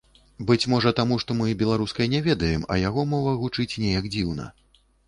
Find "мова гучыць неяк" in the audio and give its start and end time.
3.13-4.15